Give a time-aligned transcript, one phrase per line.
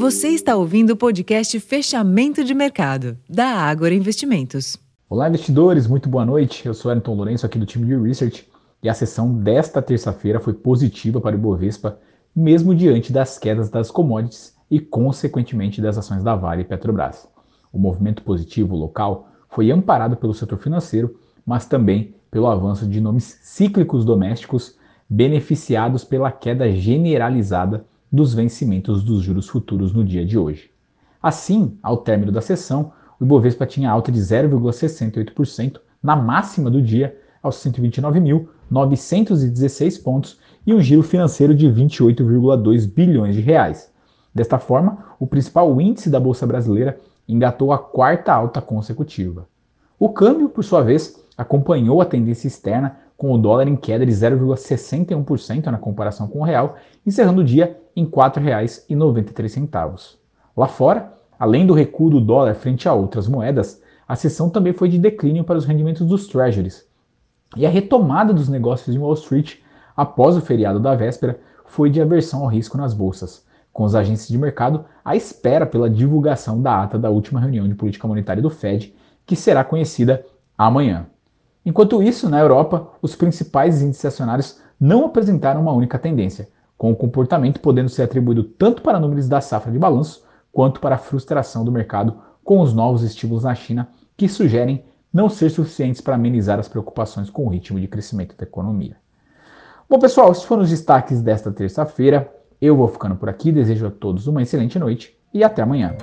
[0.00, 4.78] Você está ouvindo o podcast Fechamento de Mercado, da Ágora Investimentos.
[5.10, 6.64] Olá, investidores, muito boa noite.
[6.64, 8.48] Eu sou Ayrton Lourenço, aqui do time de Research,
[8.82, 11.98] e a sessão desta terça-feira foi positiva para o Ibovespa,
[12.34, 17.28] mesmo diante das quedas das commodities e, consequentemente, das ações da Vale e Petrobras.
[17.70, 23.38] O movimento positivo local foi amparado pelo setor financeiro, mas também pelo avanço de nomes
[23.42, 30.70] cíclicos domésticos beneficiados pela queda generalizada dos vencimentos dos juros futuros no dia de hoje.
[31.22, 37.14] Assim, ao término da sessão, o Ibovespa tinha alta de 0,68% na máxima do dia,
[37.42, 43.90] aos 129.916 pontos, e um giro financeiro de 28,2 bilhões de reais.
[44.34, 49.46] Desta forma, o principal índice da Bolsa Brasileira engatou a quarta alta consecutiva.
[49.98, 54.12] O câmbio, por sua vez, acompanhou a tendência externa com o dólar em queda de
[54.12, 60.16] 0,61% na comparação com o real, encerrando o dia em R$ 4,93.
[60.56, 64.88] Lá fora, além do recuo do dólar frente a outras moedas, a sessão também foi
[64.88, 66.86] de declínio para os rendimentos dos treasuries.
[67.56, 69.56] E a retomada dos negócios em Wall Street
[69.96, 74.28] após o feriado da véspera foi de aversão ao risco nas bolsas, com os agentes
[74.28, 78.50] de mercado à espera pela divulgação da ata da última reunião de política monetária do
[78.50, 80.24] Fed, que será conhecida
[80.58, 81.06] amanhã.
[81.64, 86.48] Enquanto isso, na Europa, os principais índices acionários não apresentaram uma única tendência,
[86.80, 90.94] com o comportamento podendo ser atribuído tanto para números da safra de balanço quanto para
[90.94, 96.00] a frustração do mercado com os novos estímulos na China, que sugerem não ser suficientes
[96.00, 98.96] para amenizar as preocupações com o ritmo de crescimento da economia.
[99.90, 102.32] Bom, pessoal, esses foram os destaques desta terça-feira.
[102.58, 105.94] Eu vou ficando por aqui, desejo a todos uma excelente noite e até amanhã.